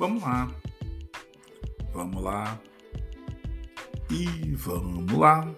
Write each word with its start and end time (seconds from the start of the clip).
Vamos 0.00 0.22
lá. 0.22 0.50
Vamos 1.92 2.22
lá. 2.22 2.58
E 4.10 4.54
vamos 4.54 5.12
lá. 5.12 5.54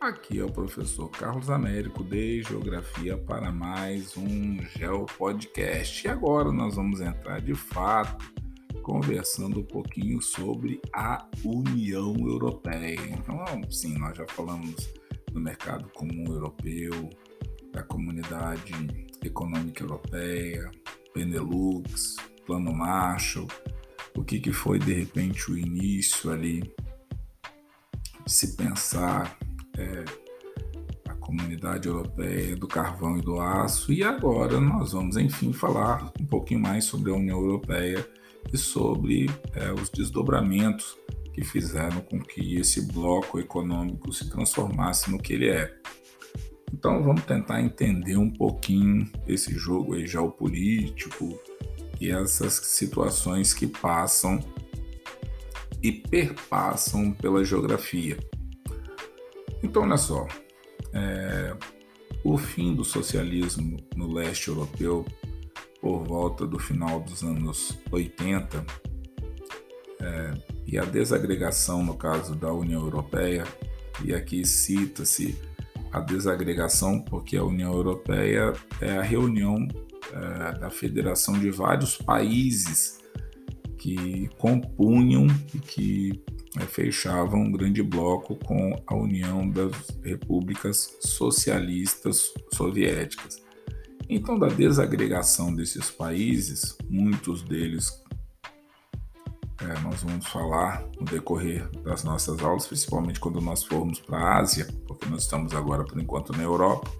Aqui 0.00 0.38
é 0.38 0.44
o 0.44 0.52
professor 0.52 1.08
Carlos 1.08 1.50
Américo 1.50 2.04
de 2.04 2.44
Geografia 2.44 3.18
para 3.18 3.50
mais 3.50 4.16
um 4.16 4.62
Geo 4.78 5.06
Podcast. 5.18 6.06
E 6.06 6.08
agora 6.08 6.52
nós 6.52 6.76
vamos 6.76 7.00
entrar 7.00 7.40
de 7.40 7.52
fato 7.56 8.32
conversando 8.80 9.58
um 9.58 9.64
pouquinho 9.64 10.22
sobre 10.22 10.80
a 10.92 11.26
União 11.44 12.14
Europeia. 12.20 13.00
Então, 13.10 13.44
sim, 13.68 13.98
nós 13.98 14.16
já 14.16 14.26
falamos 14.28 14.88
do 15.32 15.40
mercado 15.40 15.90
comum 15.96 16.32
europeu, 16.32 17.10
da 17.72 17.82
comunidade 17.82 18.72
econômica 19.20 19.82
europeia, 19.82 20.70
Benelux, 21.12 22.14
Plano 22.46 22.72
Marshall, 22.72 23.46
o 24.16 24.22
que, 24.22 24.40
que 24.40 24.52
foi 24.52 24.78
de 24.78 24.92
repente 24.92 25.50
o 25.50 25.58
início 25.58 26.30
ali 26.30 26.62
se 28.26 28.56
pensar 28.56 29.36
é, 29.76 30.04
a 31.08 31.14
comunidade 31.14 31.88
europeia 31.88 32.54
do 32.56 32.68
carvão 32.68 33.18
e 33.18 33.22
do 33.22 33.40
aço, 33.40 33.92
e 33.92 34.02
agora 34.02 34.60
nós 34.60 34.92
vamos 34.92 35.16
enfim 35.16 35.52
falar 35.52 36.12
um 36.20 36.26
pouquinho 36.26 36.60
mais 36.60 36.84
sobre 36.84 37.10
a 37.10 37.14
União 37.14 37.38
Europeia 37.38 38.06
e 38.52 38.56
sobre 38.56 39.30
é, 39.54 39.72
os 39.72 39.88
desdobramentos 39.90 40.96
que 41.32 41.42
fizeram 41.42 42.00
com 42.02 42.20
que 42.20 42.56
esse 42.56 42.92
bloco 42.92 43.38
econômico 43.38 44.12
se 44.12 44.28
transformasse 44.28 45.10
no 45.10 45.18
que 45.18 45.32
ele 45.32 45.48
é. 45.48 45.74
Então 46.72 47.02
vamos 47.02 47.24
tentar 47.24 47.62
entender 47.62 48.16
um 48.16 48.30
pouquinho 48.30 49.10
esse 49.26 49.54
jogo 49.54 49.94
aí 49.94 50.06
geopolítico 50.06 51.38
e 52.02 52.10
essas 52.10 52.54
situações 52.54 53.54
que 53.54 53.64
passam 53.64 54.40
e 55.80 55.92
perpassam 55.92 57.12
pela 57.12 57.44
geografia. 57.44 58.18
Então 59.62 59.84
olha 59.84 59.96
só, 59.96 60.26
é, 60.92 61.56
o 62.24 62.36
fim 62.36 62.74
do 62.74 62.84
socialismo 62.84 63.76
no 63.94 64.12
leste 64.12 64.48
europeu 64.48 65.06
por 65.80 66.02
volta 66.02 66.44
do 66.44 66.58
final 66.58 66.98
dos 66.98 67.22
anos 67.22 67.78
80 67.92 68.66
é, 70.00 70.34
e 70.66 70.76
a 70.76 70.84
desagregação 70.84 71.84
no 71.84 71.96
caso 71.96 72.34
da 72.34 72.52
União 72.52 72.82
Europeia, 72.82 73.44
e 74.04 74.12
aqui 74.12 74.44
cita-se 74.44 75.40
a 75.92 76.00
desagregação 76.00 77.00
porque 77.00 77.36
a 77.36 77.44
União 77.44 77.72
Europeia 77.72 78.52
é 78.80 78.90
a 78.90 79.02
reunião 79.02 79.68
é, 80.12 80.58
da 80.58 80.70
federação 80.70 81.38
de 81.38 81.50
vários 81.50 81.96
países 81.96 83.00
que 83.78 84.28
compunham 84.38 85.26
e 85.54 85.58
que 85.58 86.22
é, 86.60 86.66
fechavam 86.66 87.40
um 87.40 87.52
grande 87.52 87.82
bloco 87.82 88.36
com 88.36 88.76
a 88.86 88.94
União 88.94 89.48
das 89.48 89.72
Repúblicas 90.04 90.96
Socialistas 91.00 92.32
Soviéticas. 92.52 93.42
Então, 94.08 94.38
da 94.38 94.48
desagregação 94.48 95.54
desses 95.54 95.90
países, 95.90 96.76
muitos 96.88 97.42
deles 97.42 98.02
é, 99.62 99.80
nós 99.80 100.02
vamos 100.02 100.26
falar 100.26 100.84
no 100.98 101.04
decorrer 101.04 101.68
das 101.82 102.02
nossas 102.02 102.42
aulas, 102.42 102.66
principalmente 102.66 103.20
quando 103.20 103.40
nós 103.40 103.62
formos 103.62 104.00
para 104.00 104.18
a 104.18 104.38
Ásia, 104.40 104.66
porque 104.86 105.08
nós 105.08 105.22
estamos 105.22 105.54
agora 105.54 105.84
por 105.84 106.00
enquanto 106.00 106.32
na 106.32 106.42
Europa. 106.42 106.90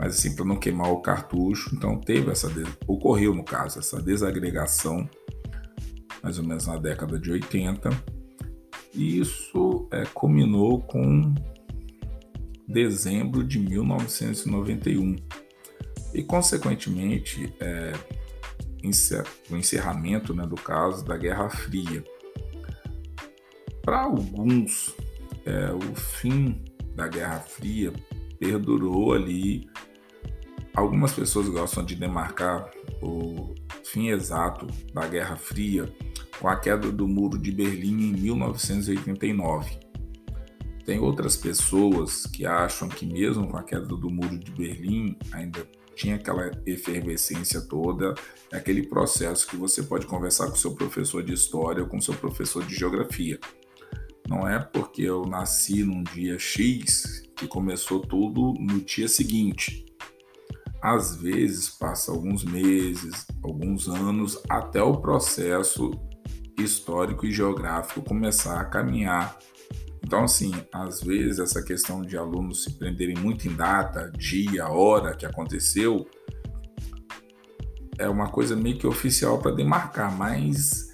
Mas 0.00 0.18
assim, 0.18 0.34
para 0.34 0.46
não 0.46 0.56
queimar 0.56 0.90
o 0.90 1.02
cartucho, 1.02 1.74
então 1.74 2.00
teve 2.00 2.30
essa 2.30 2.50
ocorreu 2.86 3.34
no 3.34 3.44
caso 3.44 3.78
essa 3.78 4.00
desagregação 4.00 5.06
mais 6.22 6.38
ou 6.38 6.44
menos 6.44 6.66
na 6.66 6.78
década 6.78 7.18
de 7.18 7.30
80. 7.30 7.90
E 8.94 9.20
isso 9.20 9.86
é, 9.92 10.04
culminou 10.06 10.80
com 10.80 11.34
dezembro 12.66 13.44
de 13.44 13.58
1991. 13.58 15.16
E, 16.14 16.22
consequentemente, 16.22 17.52
é, 17.60 17.92
o 19.50 19.56
encerramento 19.56 20.34
né, 20.34 20.46
do 20.46 20.56
caso 20.56 21.04
da 21.04 21.16
Guerra 21.16 21.48
Fria. 21.50 22.02
Para 23.82 24.00
alguns, 24.02 24.94
é, 25.44 25.72
o 25.72 25.94
fim 25.94 26.64
da 26.94 27.06
Guerra 27.06 27.40
Fria 27.40 27.92
perdurou 28.38 29.12
ali. 29.12 29.68
Algumas 30.80 31.12
pessoas 31.12 31.46
gostam 31.46 31.84
de 31.84 31.94
demarcar 31.94 32.70
o 33.02 33.54
fim 33.84 34.08
exato 34.08 34.66
da 34.94 35.06
Guerra 35.06 35.36
Fria 35.36 35.94
com 36.40 36.48
a 36.48 36.56
queda 36.56 36.90
do 36.90 37.06
Muro 37.06 37.36
de 37.36 37.52
Berlim 37.52 38.08
em 38.08 38.12
1989. 38.12 39.78
Tem 40.86 40.98
outras 40.98 41.36
pessoas 41.36 42.24
que 42.24 42.46
acham 42.46 42.88
que, 42.88 43.04
mesmo 43.04 43.46
com 43.46 43.58
a 43.58 43.62
queda 43.62 43.84
do 43.84 44.08
Muro 44.08 44.38
de 44.38 44.50
Berlim, 44.52 45.18
ainda 45.32 45.68
tinha 45.94 46.14
aquela 46.14 46.50
efervescência 46.64 47.60
toda, 47.60 48.14
é 48.50 48.56
aquele 48.56 48.86
processo 48.86 49.46
que 49.48 49.56
você 49.56 49.82
pode 49.82 50.06
conversar 50.06 50.48
com 50.48 50.56
seu 50.56 50.74
professor 50.74 51.22
de 51.22 51.34
história 51.34 51.82
ou 51.82 51.90
com 51.90 52.00
seu 52.00 52.14
professor 52.14 52.64
de 52.64 52.74
geografia. 52.74 53.38
Não 54.26 54.48
é 54.48 54.58
porque 54.58 55.02
eu 55.02 55.26
nasci 55.26 55.84
num 55.84 56.02
dia 56.02 56.38
X 56.38 57.22
que 57.36 57.46
começou 57.46 58.00
tudo 58.00 58.54
no 58.58 58.80
dia 58.80 59.08
seguinte. 59.08 59.89
Às 60.82 61.16
vezes 61.16 61.68
passa 61.68 62.10
alguns 62.10 62.44
meses, 62.44 63.26
alguns 63.42 63.88
anos 63.88 64.40
até 64.48 64.82
o 64.82 64.96
processo 64.96 65.90
histórico 66.58 67.26
e 67.26 67.32
geográfico 67.32 68.02
começar 68.02 68.60
a 68.60 68.64
caminhar. 68.64 69.38
Então, 70.02 70.24
assim, 70.24 70.52
às 70.72 71.02
vezes 71.02 71.38
essa 71.38 71.62
questão 71.62 72.02
de 72.02 72.16
alunos 72.16 72.64
se 72.64 72.72
prenderem 72.72 73.16
muito 73.16 73.46
em 73.46 73.54
data, 73.54 74.10
dia, 74.16 74.68
hora 74.68 75.14
que 75.14 75.26
aconteceu, 75.26 76.08
é 77.98 78.08
uma 78.08 78.30
coisa 78.30 78.56
meio 78.56 78.78
que 78.78 78.86
oficial 78.86 79.38
para 79.38 79.54
demarcar, 79.54 80.16
mas 80.16 80.89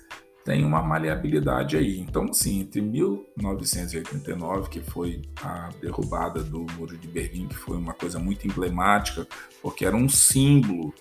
tem 0.46 0.64
uma 0.64 0.80
maleabilidade 0.80 1.76
aí. 1.76 1.98
Então, 1.98 2.32
sim, 2.32 2.60
entre 2.60 2.80
1989, 2.80 4.70
que 4.70 4.80
foi 4.80 5.20
a 5.42 5.70
derrubada 5.80 6.44
do 6.44 6.64
Muro 6.78 6.96
de 6.96 7.08
Berlim, 7.08 7.48
que 7.48 7.56
foi 7.56 7.76
uma 7.76 7.92
coisa 7.92 8.20
muito 8.20 8.46
emblemática, 8.46 9.26
porque 9.60 9.84
era 9.84 9.96
um 9.96 10.08
símbolo 10.08 10.94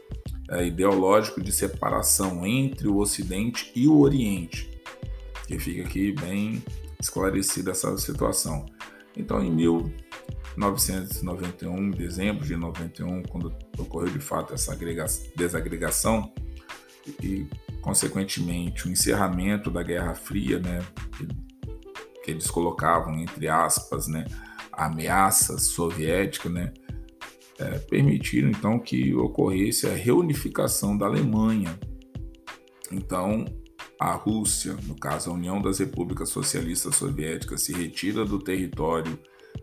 é, 0.50 0.66
ideológico 0.66 1.44
de 1.44 1.52
separação 1.52 2.44
entre 2.44 2.88
o 2.88 2.98
Ocidente 2.98 3.72
e 3.76 3.88
o 3.88 4.00
Oriente, 4.00 4.68
que 5.48 5.60
fica 5.60 5.84
aqui 5.84 6.12
bem 6.12 6.64
esclarecida 7.00 7.70
essa 7.70 7.96
situação. 8.00 8.66
Então, 9.16 9.44
em 9.44 9.52
1991, 9.52 11.92
dezembro 11.92 12.44
de 12.44 12.56
91, 12.56 13.22
quando 13.24 13.54
ocorreu 13.78 14.10
de 14.10 14.20
fato 14.20 14.56
essa 14.56 14.76
desagregação 15.36 16.34
e, 17.22 17.46
consequentemente, 17.86 18.88
o 18.88 18.92
encerramento 18.92 19.70
da 19.70 19.84
Guerra 19.84 20.16
Fria, 20.16 20.58
né, 20.58 20.84
que, 22.24 22.32
eles 22.32 22.50
colocavam 22.50 23.14
entre 23.20 23.48
aspas, 23.48 24.08
né, 24.08 24.26
ameaça 24.74 25.60
soviética, 25.60 26.50
né, 26.50 26.74
é, 27.60 27.78
permitiram 27.78 28.50
então 28.50 28.80
que 28.80 29.14
ocorresse 29.14 29.86
a 29.86 29.94
reunificação 29.94 30.98
da 30.98 31.06
Alemanha. 31.06 31.80
Então, 32.92 33.46
a 34.00 34.14
Rússia, 34.14 34.76
no 34.88 34.96
caso 34.96 35.30
a 35.30 35.34
União 35.34 35.62
das 35.62 35.78
Repúblicas 35.78 36.30
Socialistas 36.30 36.96
Soviéticas, 36.96 37.62
se 37.62 37.72
retira 37.72 38.26
do 38.26 38.40
território 38.40 39.18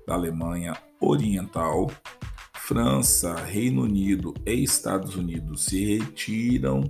da 0.07 0.15
Alemanha 0.15 0.75
Oriental. 1.01 1.91
França, 2.55 3.35
Reino 3.35 3.83
Unido 3.83 4.33
e 4.47 4.53
Estados 4.53 5.17
Unidos 5.17 5.65
se 5.65 5.97
retiram 5.97 6.85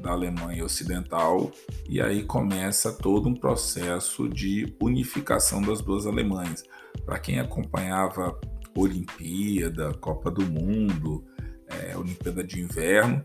da 0.00 0.10
Alemanha 0.10 0.64
Ocidental 0.64 1.50
e 1.88 2.00
aí 2.00 2.22
começa 2.24 2.92
todo 2.92 3.28
um 3.28 3.34
processo 3.34 4.28
de 4.28 4.74
unificação 4.80 5.60
das 5.62 5.80
duas 5.80 6.06
Alemanhas. 6.06 6.64
Para 7.04 7.18
quem 7.18 7.38
acompanhava 7.38 8.38
Olimpíada, 8.76 9.92
Copa 9.94 10.30
do 10.30 10.44
Mundo, 10.46 11.24
é, 11.68 11.96
Olimpíada 11.96 12.44
de 12.44 12.60
Inverno, 12.60 13.24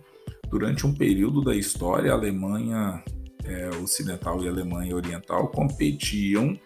durante 0.49 0.85
um 0.85 0.93
período 0.93 1.41
da 1.41 1.55
história 1.55 2.11
a 2.11 2.15
Alemanha 2.15 3.03
é, 3.43 3.69
ocidental 3.83 4.43
e 4.43 4.47
Alemanha 4.47 4.95
oriental 4.95 5.47
competiam 5.49 6.57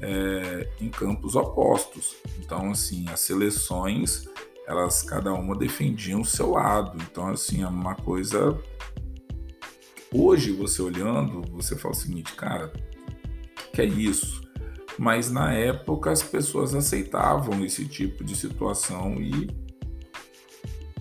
é, 0.00 0.68
em 0.80 0.88
campos 0.88 1.36
opostos. 1.36 2.16
Então, 2.38 2.70
assim, 2.70 3.06
as 3.08 3.20
seleções, 3.20 4.28
elas 4.66 5.02
cada 5.02 5.32
uma 5.32 5.56
defendiam 5.56 6.20
o 6.20 6.24
seu 6.24 6.50
lado. 6.50 6.98
Então, 7.10 7.28
assim, 7.28 7.62
é 7.62 7.68
uma 7.68 7.94
coisa. 7.94 8.58
Hoje, 10.12 10.50
você 10.50 10.82
olhando, 10.82 11.42
você 11.52 11.76
fala 11.76 11.94
o 11.94 11.96
seguinte, 11.96 12.34
cara, 12.34 12.72
que 13.72 13.80
é 13.80 13.84
isso? 13.84 14.40
Mas 14.98 15.30
na 15.30 15.52
época 15.52 16.10
as 16.10 16.22
pessoas 16.22 16.74
aceitavam 16.74 17.64
esse 17.64 17.86
tipo 17.86 18.24
de 18.24 18.36
situação 18.36 19.20
e 19.20 19.48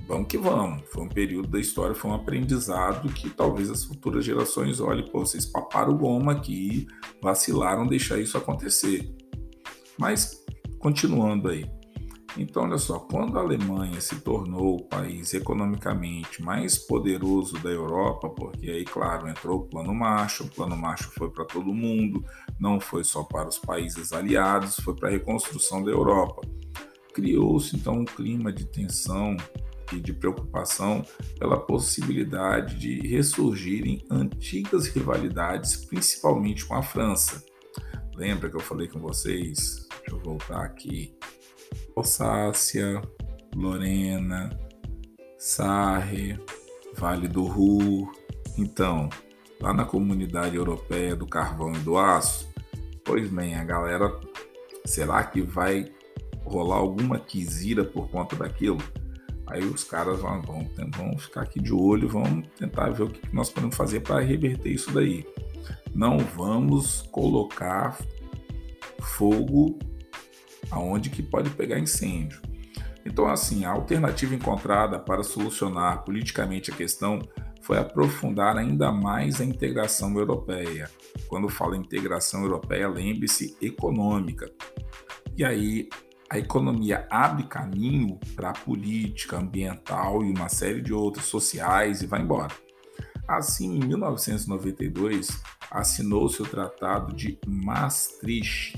vamos 0.07 0.27
que 0.27 0.37
vamos. 0.37 0.83
Foi 0.91 1.03
um 1.03 1.09
período 1.09 1.49
da 1.49 1.59
história, 1.59 1.95
foi 1.95 2.11
um 2.11 2.13
aprendizado 2.13 3.11
que 3.11 3.31
talvez 3.31 3.71
as 3.71 3.83
futuras 3.83 4.23
gerações 4.23 4.79
olhem, 4.79 5.09
pô, 5.09 5.25
vocês 5.25 5.45
paparam 5.45 5.97
goma 5.97 6.33
aqui, 6.33 6.87
vacilaram 7.21 7.87
deixar 7.87 8.19
isso 8.19 8.37
acontecer. 8.37 9.11
Mas, 9.97 10.45
continuando 10.77 11.49
aí. 11.49 11.78
Então, 12.37 12.63
olha 12.63 12.77
só, 12.77 12.99
quando 12.99 13.37
a 13.37 13.41
Alemanha 13.41 13.99
se 13.99 14.15
tornou 14.21 14.77
o 14.77 14.83
país 14.83 15.33
economicamente 15.33 16.41
mais 16.41 16.77
poderoso 16.77 17.57
da 17.59 17.69
Europa, 17.69 18.29
porque 18.29 18.69
aí, 18.69 18.85
claro, 18.85 19.27
entrou 19.27 19.59
o 19.59 19.63
Plano 19.65 19.93
Marshall, 19.93 20.47
o 20.47 20.51
Plano 20.51 20.77
Marshall 20.77 21.11
foi 21.11 21.29
para 21.29 21.45
todo 21.45 21.73
mundo, 21.73 22.23
não 22.59 22.79
foi 22.79 23.03
só 23.03 23.23
para 23.23 23.49
os 23.49 23.57
países 23.57 24.13
aliados, 24.13 24.77
foi 24.77 24.95
para 24.95 25.09
a 25.09 25.11
reconstrução 25.11 25.83
da 25.83 25.91
Europa. 25.91 26.41
Criou-se 27.13 27.75
então 27.75 27.95
um 27.95 28.05
clima 28.05 28.53
de 28.53 28.65
tensão 28.65 29.35
e 29.91 29.99
de 29.99 30.13
preocupação 30.13 31.03
pela 31.39 31.59
possibilidade 31.59 32.77
de 32.77 33.07
ressurgirem 33.07 34.05
antigas 34.09 34.87
rivalidades, 34.87 35.75
principalmente 35.85 36.65
com 36.65 36.75
a 36.75 36.83
França. 36.83 37.43
Lembra 38.15 38.49
que 38.49 38.55
eu 38.55 38.61
falei 38.61 38.87
com 38.87 38.99
vocês? 38.99 39.87
Deixa 39.89 40.11
eu 40.11 40.19
voltar 40.19 40.63
aqui. 40.63 41.18
Alsácia, 41.99 43.01
Lorena, 43.53 44.57
Sarre, 45.37 46.39
Vale 46.95 47.27
do 47.27 47.43
Ruhr. 47.43 48.09
Então, 48.57 49.09
lá 49.61 49.73
na 49.73 49.83
comunidade 49.83 50.55
europeia 50.55 51.13
do 51.13 51.27
carvão 51.27 51.73
e 51.73 51.79
do 51.79 51.97
aço, 51.97 52.47
pois 53.03 53.29
bem, 53.29 53.55
a 53.55 53.65
galera, 53.65 54.17
será 54.85 55.21
que 55.23 55.41
vai 55.41 55.91
rolar 56.45 56.77
alguma 56.77 57.19
quisira 57.19 57.83
por 57.83 58.09
conta 58.09 58.35
daquilo? 58.37 58.79
Aí 59.47 59.65
os 59.65 59.83
caras 59.83 60.21
vão, 60.21 60.41
vão, 60.41 60.69
vão 60.95 61.17
ficar 61.17 61.41
aqui 61.41 61.59
de 61.59 61.73
olho, 61.73 62.07
vão 62.07 62.41
tentar 62.57 62.91
ver 62.91 63.03
o 63.03 63.09
que 63.09 63.35
nós 63.35 63.49
podemos 63.49 63.75
fazer 63.75 63.99
para 64.01 64.21
reverter 64.21 64.69
isso 64.69 64.91
daí. 64.91 65.27
Não 65.93 66.17
vamos 66.19 67.01
colocar 67.11 67.97
fogo 69.01 69.77
aonde 70.71 71.09
que 71.09 71.23
pode 71.23 71.49
pegar 71.51 71.79
incêndio. 71.79 72.41
Então, 73.05 73.27
assim, 73.27 73.65
a 73.65 73.71
alternativa 73.71 74.35
encontrada 74.35 74.99
para 74.99 75.23
solucionar 75.23 76.03
politicamente 76.03 76.71
a 76.71 76.75
questão 76.75 77.19
foi 77.61 77.77
aprofundar 77.77 78.57
ainda 78.57 78.91
mais 78.91 79.39
a 79.39 79.45
integração 79.45 80.17
europeia. 80.17 80.89
Quando 81.27 81.49
falo 81.49 81.75
integração 81.75 82.43
europeia, 82.43 82.87
lembre-se 82.87 83.57
econômica. 83.61 84.51
E 85.35 85.43
aí 85.43 85.89
a 86.29 86.37
economia 86.37 87.07
abre 87.09 87.43
caminho 87.43 88.19
para 88.35 88.51
a 88.51 88.53
política 88.53 89.37
ambiental 89.37 90.23
e 90.23 90.29
uma 90.29 90.47
série 90.47 90.81
de 90.81 90.93
outras 90.93 91.25
sociais 91.25 92.01
e 92.01 92.07
vai 92.07 92.21
embora. 92.21 92.53
Assim, 93.27 93.77
em 93.77 93.87
1992, 93.87 95.29
assinou-se 95.71 96.41
o 96.41 96.45
Tratado 96.45 97.15
de 97.15 97.39
Maastricht, 97.47 98.75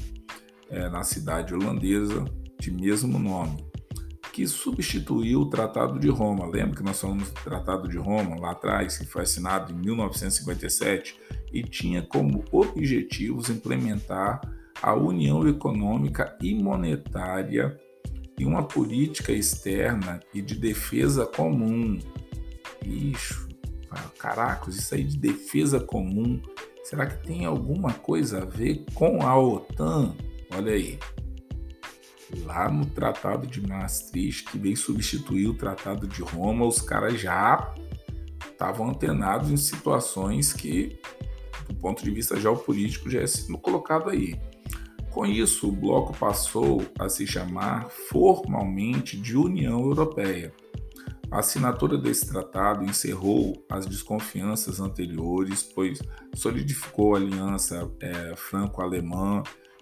é, 0.71 0.89
na 0.89 1.03
cidade 1.03 1.53
holandesa 1.53 2.25
de 2.57 2.71
mesmo 2.71 3.19
nome, 3.19 3.63
que 4.31 4.47
substituiu 4.47 5.41
o 5.41 5.49
Tratado 5.49 5.99
de 5.99 6.07
Roma. 6.07 6.47
Lembra 6.47 6.77
que 6.77 6.83
nós 6.83 6.99
falamos 6.99 7.29
do 7.29 7.41
Tratado 7.41 7.89
de 7.89 7.97
Roma 7.97 8.39
lá 8.39 8.51
atrás, 8.51 8.97
que 8.97 9.05
foi 9.05 9.23
assinado 9.23 9.73
em 9.73 9.75
1957 9.75 11.19
e 11.51 11.61
tinha 11.61 12.01
como 12.01 12.45
objetivos 12.51 13.49
implementar 13.49 14.39
a 14.81 14.95
união 14.95 15.47
econômica 15.47 16.35
e 16.41 16.55
monetária 16.55 17.77
e 18.39 18.45
uma 18.45 18.63
política 18.63 19.31
externa 19.31 20.19
e 20.33 20.41
de 20.41 20.55
defesa 20.55 21.25
comum. 21.25 21.99
Ixi, 22.83 23.35
caracos, 24.17 24.77
isso 24.77 24.95
aí 24.95 25.03
de 25.03 25.17
defesa 25.17 25.79
comum, 25.79 26.41
será 26.83 27.05
que 27.05 27.21
tem 27.27 27.45
alguma 27.45 27.93
coisa 27.93 28.41
a 28.41 28.45
ver 28.45 28.85
com 28.93 29.21
a 29.21 29.37
OTAN? 29.37 30.15
Olha 30.61 30.73
aí. 30.73 30.99
Lá 32.45 32.69
no 32.69 32.85
Tratado 32.85 33.47
de 33.47 33.67
Maastricht, 33.67 34.45
que 34.45 34.59
veio 34.59 34.77
substituir 34.77 35.47
o 35.47 35.55
Tratado 35.55 36.07
de 36.07 36.21
Roma, 36.21 36.67
os 36.67 36.79
caras 36.79 37.19
já 37.19 37.73
estavam 38.47 38.91
antenados 38.91 39.49
em 39.49 39.57
situações 39.57 40.53
que, 40.53 40.99
do 41.67 41.73
ponto 41.73 42.03
de 42.03 42.11
vista 42.11 42.39
geopolítico, 42.39 43.09
já 43.09 43.21
é 43.21 43.27
sendo 43.27 43.57
colocado 43.57 44.11
aí. 44.11 44.39
Com 45.09 45.25
isso, 45.25 45.67
o 45.67 45.71
bloco 45.71 46.15
passou 46.15 46.85
a 46.99 47.09
se 47.09 47.25
chamar 47.25 47.89
formalmente 47.89 49.19
de 49.19 49.35
União 49.35 49.79
Europeia. 49.79 50.53
A 51.31 51.39
assinatura 51.39 51.97
desse 51.97 52.27
tratado 52.27 52.85
encerrou 52.85 53.65
as 53.67 53.87
desconfianças 53.87 54.79
anteriores, 54.79 55.63
pois 55.63 55.99
solidificou 56.35 57.15
a 57.15 57.17
aliança 57.17 57.91
é, 57.99 58.35
franco-alemã 58.35 59.41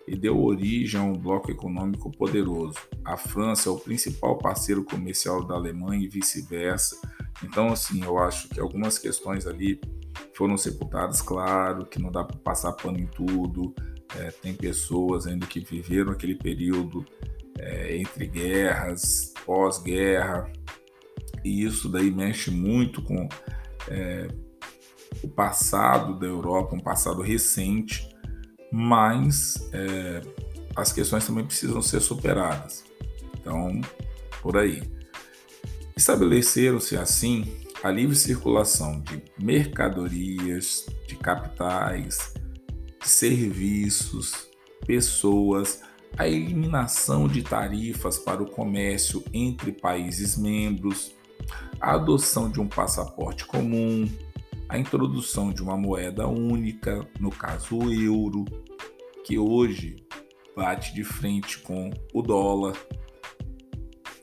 e 0.10 0.18
deu 0.18 0.44
origem 0.44 1.00
a 1.00 1.04
um 1.04 1.14
bloco 1.14 1.52
econômico 1.52 2.12
poderoso. 2.12 2.78
A 3.06 3.16
França 3.16 3.70
é 3.70 3.72
o 3.72 3.78
principal 3.78 4.38
parceiro 4.38 4.84
comercial 4.84 5.46
da 5.46 5.54
Alemanha 5.54 6.04
e 6.04 6.08
vice-versa. 6.08 7.00
Então, 7.44 7.68
assim, 7.68 8.04
eu 8.04 8.18
acho 8.18 8.50
que 8.50 8.60
algumas 8.60 8.98
questões 8.98 9.46
ali 9.46 9.80
foram 10.34 10.58
sepultadas, 10.58 11.22
claro, 11.22 11.86
que 11.86 12.02
não 12.02 12.12
dá 12.12 12.24
para 12.24 12.38
passar 12.38 12.74
pano 12.74 13.00
em 13.00 13.06
tudo. 13.06 13.74
É, 14.18 14.32
tem 14.32 14.56
pessoas 14.56 15.28
ainda 15.28 15.46
que 15.46 15.60
viveram 15.60 16.12
aquele 16.12 16.36
período 16.36 17.06
é, 17.60 17.96
entre 17.98 18.26
guerras, 18.26 19.34
pós-guerra, 19.46 20.52
e 21.44 21.64
isso 21.64 21.88
daí 21.88 22.10
mexe 22.10 22.50
muito 22.50 23.02
com 23.02 23.28
é, 23.88 24.28
o 25.24 25.28
passado 25.28 26.18
da 26.18 26.26
Europa, 26.26 26.76
um 26.76 26.80
passado 26.80 27.22
recente, 27.22 28.10
mas 28.72 29.70
é, 29.74 30.22
as 30.76 30.94
questões 30.94 31.26
também 31.26 31.46
precisam 31.46 31.82
ser 31.82 32.00
superadas. 32.00 32.84
Então, 33.40 33.82
por 34.42 34.58
aí. 34.58 34.84
Estabeleceram-se 35.96 36.96
assim 36.96 37.60
a 37.84 37.90
livre 37.90 38.16
circulação 38.16 39.02
de 39.02 39.22
mercadorias, 39.38 40.86
de 41.08 41.16
capitais, 41.16 42.34
serviços, 43.02 44.50
pessoas, 44.86 45.82
a 46.18 46.28
eliminação 46.28 47.28
de 47.28 47.42
tarifas 47.42 48.18
para 48.18 48.42
o 48.42 48.50
comércio 48.50 49.24
entre 49.34 49.72
países 49.72 50.38
membros, 50.38 51.12
a 51.80 51.94
adoção 51.94 52.50
de 52.50 52.60
um 52.60 52.68
passaporte 52.68 53.46
comum, 53.46 54.10
a 54.70 54.78
introdução 54.78 55.52
de 55.52 55.64
uma 55.64 55.76
moeda 55.76 56.28
única, 56.28 57.06
no 57.20 57.32
caso 57.32 57.76
o 57.76 57.92
euro, 57.92 58.46
que 59.26 59.38
hoje 59.40 60.06
bate 60.56 60.94
de 60.94 61.04
frente 61.04 61.58
com 61.60 61.90
o 62.14 62.22
dólar. 62.22 62.78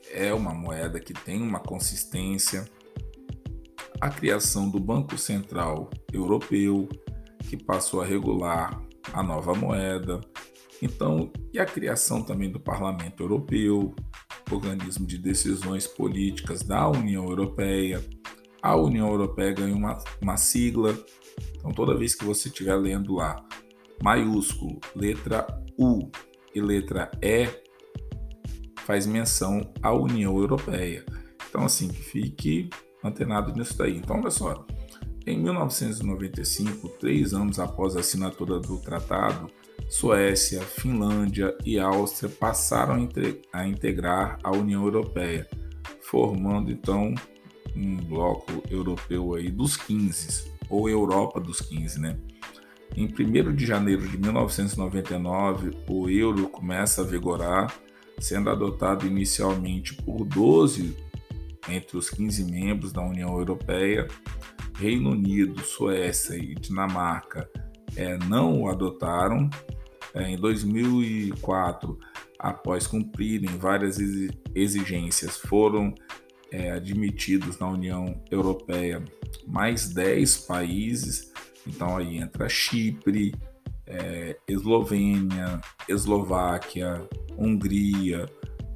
É 0.09 0.33
uma 0.33 0.53
moeda 0.53 1.01
que 1.01 1.13
tem 1.13 1.41
uma 1.41 1.59
consistência. 1.59 2.65
A 3.99 4.09
criação 4.09 4.69
do 4.69 4.79
Banco 4.79 5.17
Central 5.17 5.89
Europeu, 6.13 6.87
que 7.49 7.57
passou 7.57 8.01
a 8.01 8.05
regular 8.05 8.81
a 9.11 9.21
nova 9.21 9.53
moeda. 9.53 10.21
Então, 10.81 11.31
e 11.51 11.59
a 11.59 11.65
criação 11.65 12.23
também 12.23 12.49
do 12.49 12.59
Parlamento 12.59 13.21
Europeu, 13.21 13.93
organismo 14.49 15.05
de 15.05 15.17
decisões 15.17 15.85
políticas 15.87 16.61
da 16.61 16.87
União 16.87 17.25
Europeia. 17.25 18.01
A 18.67 18.75
União 18.75 19.07
Europeia 19.07 19.53
ganhou 19.53 19.77
uma, 19.77 19.97
uma 20.21 20.35
sigla. 20.35 20.93
Então, 21.55 21.71
toda 21.71 21.95
vez 21.95 22.13
que 22.13 22.25
você 22.25 22.49
estiver 22.49 22.75
lendo 22.75 23.15
lá, 23.15 23.41
maiúsculo, 24.03 24.77
letra 24.93 25.47
U 25.79 26.11
e 26.53 26.59
letra 26.59 27.09
E, 27.21 27.47
faz 28.79 29.07
menção 29.07 29.71
à 29.81 29.93
União 29.93 30.37
Europeia. 30.37 31.05
Então, 31.47 31.63
assim, 31.63 31.87
fique 31.93 32.69
antenado 33.01 33.53
nisso 33.53 33.77
daí. 33.77 33.95
Então, 33.95 34.19
olha 34.19 34.29
só, 34.29 34.67
em 35.25 35.41
1995, 35.41 36.89
três 36.99 37.33
anos 37.33 37.59
após 37.59 37.95
a 37.95 38.01
assinatura 38.01 38.59
do 38.59 38.81
tratado, 38.81 39.49
Suécia, 39.87 40.59
Finlândia 40.59 41.57
e 41.63 41.79
Áustria 41.79 42.29
passaram 42.29 43.07
a 43.53 43.65
integrar 43.65 44.37
a 44.43 44.51
União 44.51 44.83
Europeia, 44.83 45.47
formando 46.01 46.69
então 46.69 47.15
um 47.77 47.97
bloco 47.97 48.63
europeu 48.69 49.35
aí 49.35 49.49
dos 49.49 49.77
15, 49.77 50.51
ou 50.69 50.89
Europa 50.89 51.39
dos 51.39 51.61
15, 51.61 51.99
né? 51.99 52.17
Em 52.95 53.05
1 53.05 53.55
de 53.55 53.65
janeiro 53.65 54.07
de 54.07 54.17
1999, 54.17 55.71
o 55.87 56.09
euro 56.09 56.49
começa 56.49 57.01
a 57.01 57.05
vigorar, 57.05 57.73
sendo 58.19 58.49
adotado 58.49 59.05
inicialmente 59.05 59.93
por 59.93 60.25
12 60.25 60.95
entre 61.69 61.97
os 61.97 62.09
15 62.09 62.45
membros 62.45 62.91
da 62.91 63.01
União 63.01 63.37
Europeia 63.37 64.07
Reino 64.77 65.11
Unido, 65.11 65.61
Suécia 65.63 66.35
e 66.35 66.53
Dinamarca 66.53 67.49
é, 67.95 68.17
não 68.25 68.61
o 68.61 68.69
adotaram. 68.69 69.49
É, 70.13 70.29
em 70.29 70.37
2004, 70.37 71.97
após 72.39 72.87
cumprirem 72.87 73.57
várias 73.57 73.97
exigências, 74.55 75.37
foram 75.37 75.93
é, 76.51 76.71
admitidos 76.71 77.57
na 77.59 77.67
União 77.67 78.21
Europeia 78.31 79.03
mais 79.45 79.89
10 79.89 80.37
países, 80.39 81.31
então 81.65 81.97
aí 81.97 82.17
entra 82.17 82.49
Chipre, 82.49 83.33
é, 83.85 84.37
Eslovênia, 84.47 85.59
Eslováquia, 85.87 87.07
Hungria, 87.37 88.25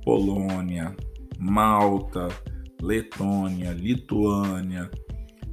Polônia, 0.03 0.95
Malta, 1.37 2.27
Letônia, 2.81 3.71
Lituânia, 3.71 4.89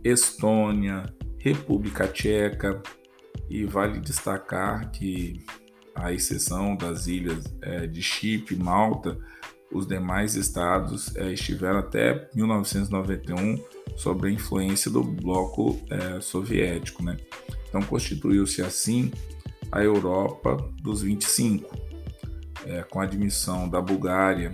Estônia, 0.05 1.05
República 1.39 2.07
Tcheca, 2.07 2.83
e 3.49 3.65
vale 3.65 4.01
destacar 4.01 4.91
que, 4.91 5.45
à 5.95 6.13
exceção 6.13 6.77
das 6.77 7.07
ilhas 7.07 7.45
é, 7.63 7.87
de 7.87 8.03
Chipre 8.03 8.55
e 8.55 8.59
Malta, 8.59 9.19
os 9.73 9.87
demais 9.87 10.35
estados 10.35 11.15
é, 11.17 11.33
estiveram 11.33 11.79
até 11.79 12.29
1991 12.35 13.63
sob 13.97 14.29
a 14.29 14.31
influência 14.31 14.91
do 14.91 15.03
bloco 15.03 15.79
é, 15.91 16.21
soviético. 16.21 17.03
Né? 17.03 17.17
Então, 17.69 17.83
constituiu-se 17.83 18.63
assim 18.63 19.13
a 19.71 19.83
Europa 19.83 20.57
dos 20.83 21.03
25, 21.03 21.77
é, 22.65 22.83
com 22.83 23.01
a 23.01 23.05
admissão 23.05 23.69
da 23.69 23.81
Bulgária 23.81 24.53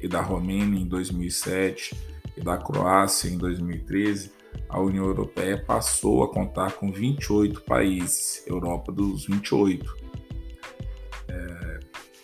e 0.00 0.08
da 0.08 0.20
Romênia 0.20 0.78
em 0.78 0.86
2007 0.86 1.96
e 2.36 2.40
da 2.40 2.56
Croácia 2.56 3.28
em 3.28 3.38
2013. 3.38 4.32
A 4.68 4.80
União 4.80 5.04
Europeia 5.04 5.62
passou 5.64 6.22
a 6.22 6.32
contar 6.32 6.72
com 6.72 6.92
28 6.92 7.62
países, 7.62 8.42
Europa 8.46 8.92
dos 8.92 9.26
28. 9.26 9.99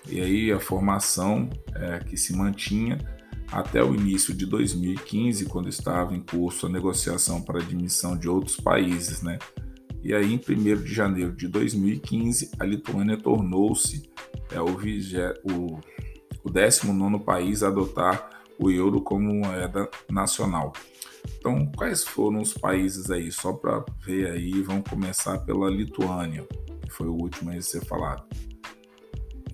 E 0.09 0.21
aí 0.21 0.53
a 0.53 0.61
formação 0.61 1.51
é, 1.75 1.99
que 2.01 2.17
se 2.17 2.35
mantinha 2.35 2.99
até 3.51 3.83
o 3.83 3.95
início 3.95 4.35
de 4.35 4.47
2015, 4.47 5.47
quando 5.47 5.69
estava 5.69 6.15
em 6.15 6.21
curso 6.21 6.67
a 6.67 6.69
negociação 6.69 7.41
para 7.43 7.61
admissão 7.61 8.17
de 8.17 8.29
outros 8.29 8.57
países, 8.57 9.23
né? 9.23 9.39
E 10.03 10.15
aí, 10.15 10.33
em 10.33 10.37
1 10.37 10.83
de 10.83 10.95
janeiro 10.95 11.33
de 11.33 11.49
2015, 11.49 12.53
a 12.61 12.65
Lituânia 12.65 13.17
tornou-se 13.17 14.09
é, 14.53 14.61
o, 14.61 14.77
o, 15.53 15.81
o 16.45 16.51
19 16.51 17.25
país 17.25 17.63
a 17.63 17.69
adotar 17.69 18.31
o 18.59 18.71
euro 18.71 19.01
como 19.01 19.35
moeda 19.35 19.89
nacional. 20.09 20.73
Então, 21.39 21.67
quais 21.77 22.05
foram 22.05 22.41
os 22.41 22.55
países 22.55 23.11
aí? 23.11 23.33
Só 23.33 23.53
para 23.53 23.85
ver 24.05 24.31
aí, 24.31 24.63
vamos 24.63 24.89
começar 24.89 25.39
pela 25.39 25.69
Lituânia, 25.69 26.47
que 26.83 26.91
foi 26.91 27.09
o 27.09 27.15
último 27.15 27.51
a 27.51 27.61
ser 27.61 27.85
falado. 27.85 28.25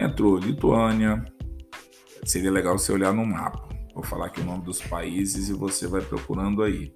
Entrou 0.00 0.36
Lituânia, 0.36 1.24
seria 2.24 2.50
legal 2.50 2.78
você 2.78 2.92
olhar 2.92 3.12
no 3.12 3.26
mapa. 3.26 3.68
Vou 3.94 4.02
falar 4.02 4.26
aqui 4.26 4.40
o 4.40 4.44
nome 4.44 4.64
dos 4.64 4.80
países 4.80 5.48
e 5.48 5.52
você 5.52 5.86
vai 5.86 6.00
procurando 6.00 6.62
aí. 6.62 6.94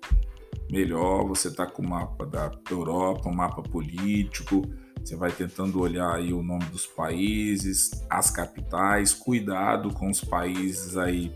Melhor 0.71 1.27
você 1.27 1.55
tá 1.55 1.67
com 1.67 1.83
o 1.83 1.89
mapa 1.89 2.27
da 2.27 2.51
Europa, 2.71 3.29
um 3.29 3.35
mapa 3.35 3.63
político, 3.63 4.63
você 5.05 5.15
vai 5.15 5.31
tentando 5.31 5.81
olhar 5.81 6.13
aí 6.13 6.33
o 6.33 6.43
nome 6.43 6.65
dos 6.65 6.87
países, 6.87 8.05
as 8.11 8.31
capitais, 8.31 9.15
cuidado 9.15 9.93
com 9.93 10.11
os 10.11 10.21
países 10.21 10.97
aí 10.97 11.33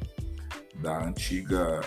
da 0.74 1.04
antiga 1.04 1.80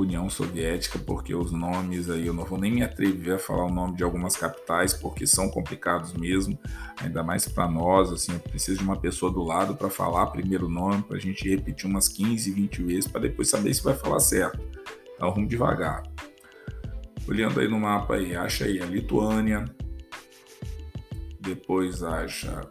União 0.00 0.28
Soviética, 0.30 0.98
porque 0.98 1.34
os 1.34 1.52
nomes 1.52 2.08
aí 2.08 2.26
eu 2.26 2.32
não 2.32 2.44
vou 2.44 2.58
nem 2.58 2.72
me 2.72 2.82
atrever 2.82 3.34
a 3.34 3.38
falar 3.38 3.64
o 3.64 3.72
nome 3.72 3.96
de 3.96 4.02
algumas 4.02 4.36
capitais, 4.36 4.92
porque 4.92 5.26
são 5.26 5.48
complicados 5.48 6.12
mesmo, 6.12 6.58
ainda 6.96 7.22
mais 7.22 7.48
para 7.48 7.68
nós, 7.68 8.12
assim, 8.12 8.32
eu 8.32 8.40
preciso 8.40 8.78
de 8.78 8.84
uma 8.84 8.96
pessoa 8.96 9.32
do 9.32 9.42
lado 9.42 9.76
para 9.76 9.90
falar 9.90 10.26
primeiro 10.26 10.66
o 10.66 10.70
nome, 10.70 11.02
para 11.02 11.16
a 11.16 11.20
gente 11.20 11.48
repetir 11.48 11.86
umas 11.86 12.08
15, 12.08 12.50
20 12.50 12.82
vezes, 12.82 13.06
para 13.06 13.20
depois 13.22 13.48
saber 13.48 13.72
se 13.74 13.82
vai 13.82 13.94
falar 13.94 14.20
certo. 14.20 14.60
Então 15.14 15.32
vamos 15.32 15.48
devagar. 15.48 16.02
Olhando 17.26 17.60
aí 17.60 17.68
no 17.68 17.78
mapa 17.80 18.14
aí, 18.14 18.34
acha 18.34 18.64
aí 18.64 18.80
a 18.80 18.86
Lituânia, 18.86 19.64
depois 21.40 22.02
acha 22.02 22.62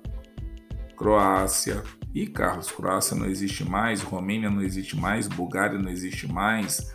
Croácia, 0.96 1.84
e 2.14 2.26
Carlos, 2.26 2.72
Croácia 2.72 3.16
não 3.16 3.26
existe 3.26 3.64
mais, 3.64 4.02
Romênia 4.02 4.50
não 4.50 4.62
existe 4.62 4.96
mais, 4.96 5.28
Bulgária 5.28 5.78
não 5.78 5.90
existe 5.90 6.28
mais, 6.28 6.94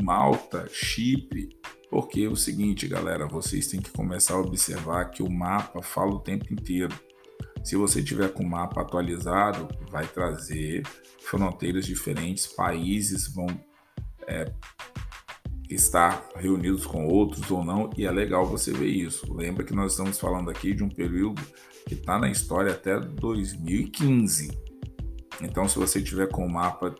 Malta, 0.00 0.66
Chipre, 0.72 1.48
porque 1.90 2.22
é 2.22 2.28
o 2.28 2.36
seguinte, 2.36 2.86
galera, 2.86 3.26
vocês 3.26 3.68
têm 3.68 3.80
que 3.80 3.90
começar 3.90 4.34
a 4.34 4.40
observar 4.40 5.10
que 5.10 5.22
o 5.22 5.30
mapa 5.30 5.82
fala 5.82 6.12
o 6.12 6.20
tempo 6.20 6.52
inteiro. 6.52 6.94
Se 7.64 7.76
você 7.76 8.02
tiver 8.02 8.32
com 8.32 8.42
o 8.42 8.48
mapa 8.48 8.82
atualizado, 8.82 9.68
vai 9.90 10.06
trazer 10.06 10.82
fronteiras 11.20 11.84
diferentes, 11.86 12.46
países 12.46 13.32
vão 13.34 13.46
é, 14.26 14.52
estar 15.68 16.28
reunidos 16.36 16.86
com 16.86 17.06
outros 17.06 17.50
ou 17.50 17.64
não, 17.64 17.90
e 17.96 18.04
é 18.04 18.10
legal 18.10 18.46
você 18.46 18.72
ver 18.72 18.88
isso. 18.88 19.32
Lembra 19.32 19.64
que 19.64 19.74
nós 19.74 19.92
estamos 19.92 20.18
falando 20.18 20.50
aqui 20.50 20.72
de 20.74 20.84
um 20.84 20.88
período 20.88 21.42
que 21.86 21.94
está 21.94 22.18
na 22.18 22.30
história 22.30 22.72
até 22.72 22.98
2015. 22.98 24.56
Então, 25.42 25.68
se 25.68 25.78
você 25.78 26.00
tiver 26.02 26.28
com 26.28 26.46
o 26.46 26.52
mapa 26.52 26.94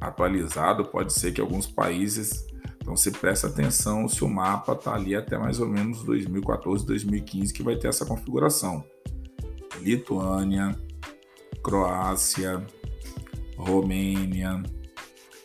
atualizado, 0.00 0.84
pode 0.84 1.12
ser 1.12 1.32
que 1.32 1.40
alguns 1.40 1.66
países. 1.66 2.46
Então 2.80 2.96
você 2.96 3.12
presta 3.12 3.46
atenção 3.46 4.08
se 4.08 4.24
o 4.24 4.28
mapa 4.28 4.72
está 4.72 4.94
ali 4.94 5.14
até 5.14 5.38
mais 5.38 5.60
ou 5.60 5.68
menos 5.68 6.02
2014, 6.02 6.84
2015 6.84 7.52
que 7.52 7.62
vai 7.62 7.76
ter 7.76 7.86
essa 7.86 8.04
configuração. 8.04 8.84
Lituânia, 9.80 10.76
Croácia, 11.62 12.66
Romênia, 13.56 14.60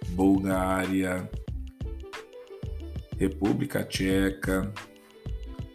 Bulgária, 0.09 1.29
República 3.17 3.83
Tcheca, 3.83 4.71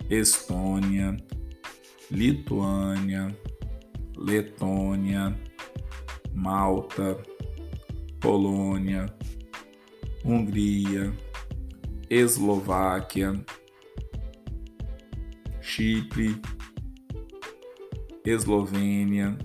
Estônia, 0.09 1.17
Lituânia, 2.11 3.37
Letônia, 4.17 5.37
Malta, 6.33 7.21
Polônia, 8.21 9.07
Hungria, 10.25 11.13
Eslováquia, 12.09 13.45
Chipre, 15.61 16.41
Eslovênia, 18.25 19.37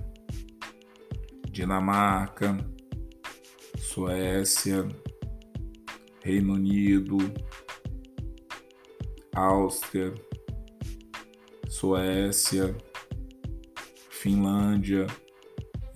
Dinamarca, 1.50 2.56
Suécia, 3.76 4.86
Reino 6.22 6.52
Unido, 6.54 7.16
Áustria, 9.34 10.14
Suécia, 11.68 12.76
Finlândia, 14.10 15.06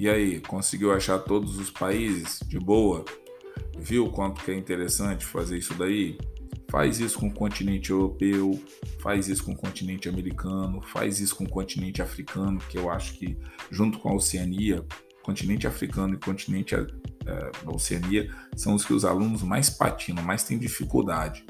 e 0.03 0.09
aí, 0.09 0.41
conseguiu 0.41 0.93
achar 0.93 1.21
todos 1.21 1.59
os 1.59 1.71
países 1.71 2.41
de 2.49 2.59
boa? 2.59 3.05
Viu 3.79 4.11
quanto 4.11 4.43
que 4.43 4.51
é 4.51 4.57
interessante 4.57 5.25
fazer 5.25 5.59
isso 5.59 5.75
daí? 5.75 6.19
Faz 6.69 6.99
isso 6.99 7.21
com 7.21 7.29
o 7.29 7.33
continente 7.33 7.91
europeu, 7.91 8.61
faz 8.99 9.29
isso 9.29 9.45
com 9.45 9.53
o 9.53 9.57
continente 9.57 10.09
americano, 10.09 10.83
faz 10.83 11.21
isso 11.21 11.37
com 11.37 11.45
o 11.45 11.49
continente 11.49 12.03
africano, 12.03 12.59
que 12.69 12.77
eu 12.77 12.91
acho 12.91 13.15
que 13.15 13.39
junto 13.71 14.01
com 14.01 14.09
a 14.09 14.15
Oceania, 14.15 14.85
continente 15.23 15.69
africano 15.69 16.15
e 16.15 16.19
continente 16.19 16.75
é, 16.75 17.53
Oceania 17.65 18.29
são 18.57 18.75
os 18.75 18.85
que 18.85 18.93
os 18.93 19.05
alunos 19.05 19.45
mais 19.45 19.71
patinam, 19.71 20.25
mais 20.25 20.43
têm 20.43 20.59
dificuldade. 20.59 21.45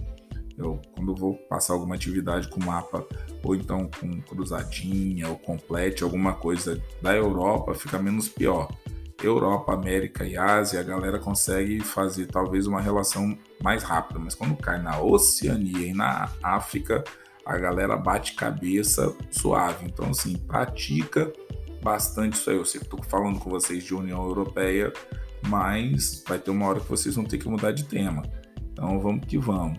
Eu, 0.65 0.81
quando 0.95 1.13
eu 1.13 1.17
vou 1.17 1.35
passar 1.35 1.75
alguma 1.75 1.95
atividade 1.95 2.49
com 2.49 2.63
mapa, 2.65 3.07
ou 3.43 3.55
então 3.55 3.91
com 4.01 4.21
cruzadinha, 4.23 5.29
ou 5.29 5.37
complete, 5.37 6.03
alguma 6.03 6.35
coisa 6.35 6.83
da 7.01 7.15
Europa, 7.15 7.75
fica 7.75 7.99
menos 7.99 8.29
pior. 8.29 8.69
Europa, 9.23 9.73
América 9.73 10.25
e 10.25 10.37
Ásia, 10.37 10.81
a 10.81 10.83
galera 10.83 11.19
consegue 11.19 11.81
fazer 11.81 12.27
talvez 12.27 12.67
uma 12.67 12.81
relação 12.81 13.39
mais 13.63 13.83
rápida, 13.83 14.19
mas 14.19 14.35
quando 14.35 14.57
cai 14.57 14.83
na 14.83 15.01
Oceania 15.01 15.87
e 15.87 15.95
na 15.95 16.29
África, 16.43 17.05
a 17.45 17.57
galera 17.57 17.97
bate 17.97 18.35
cabeça 18.35 19.15
suave. 19.31 19.87
Então, 19.87 20.11
assim, 20.11 20.37
pratica 20.37 21.33
bastante 21.83 22.35
isso 22.35 22.51
aí. 22.51 22.57
Eu 22.57 22.65
sei 22.65 22.81
que 22.81 22.87
estou 22.87 23.03
falando 23.03 23.39
com 23.39 23.51
vocês 23.51 23.85
de 23.85 23.95
União 23.95 24.23
Europeia, 24.25 24.93
mas 25.49 26.23
vai 26.27 26.39
ter 26.39 26.51
uma 26.51 26.67
hora 26.67 26.81
que 26.81 26.89
vocês 26.89 27.15
vão 27.15 27.25
ter 27.25 27.39
que 27.39 27.49
mudar 27.49 27.73
de 27.73 27.85
tema. 27.85 28.23
Então, 28.73 29.01
vamos 29.01 29.27
que 29.27 29.39
vamos. 29.39 29.79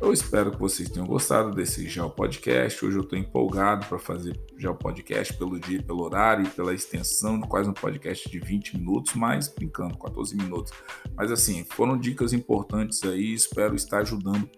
Eu 0.00 0.12
espero 0.12 0.52
que 0.52 0.58
vocês 0.58 0.88
tenham 0.88 1.06
gostado 1.06 1.50
desse 1.50 1.88
Geo 1.88 2.08
Podcast. 2.08 2.84
Hoje 2.84 2.96
eu 2.96 3.02
estou 3.02 3.18
empolgado 3.18 3.84
para 3.86 3.98
fazer 3.98 4.40
Geo 4.56 4.74
Podcast 4.74 5.34
pelo 5.34 5.58
dia, 5.58 5.82
pelo 5.82 6.04
horário 6.04 6.46
e 6.46 6.50
pela 6.50 6.72
extensão 6.72 7.40
de 7.40 7.48
quase 7.48 7.68
um 7.68 7.72
podcast 7.72 8.30
de 8.30 8.38
20 8.38 8.78
minutos, 8.78 9.14
mas 9.14 9.48
brincando, 9.48 9.98
14 9.98 10.36
minutos. 10.36 10.72
Mas 11.16 11.32
assim, 11.32 11.64
foram 11.64 11.98
dicas 11.98 12.32
importantes 12.32 13.02
aí, 13.02 13.34
espero 13.34 13.74
estar 13.74 13.98
ajudando 13.98 14.48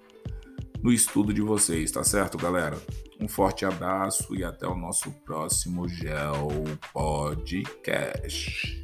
no 0.82 0.92
estudo 0.92 1.32
de 1.32 1.40
vocês, 1.40 1.90
tá 1.90 2.04
certo, 2.04 2.36
galera? 2.36 2.78
Um 3.18 3.28
forte 3.28 3.64
abraço 3.64 4.34
e 4.36 4.44
até 4.44 4.66
o 4.66 4.74
nosso 4.74 5.10
próximo 5.24 5.88
Geo 5.88 6.48
Podcast. 6.92 8.80